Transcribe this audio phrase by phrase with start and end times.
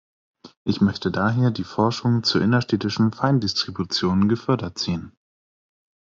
[0.63, 5.15] Ich möchte daher die Forschung zur innerstädtischen Feindistribution gefördert sehen.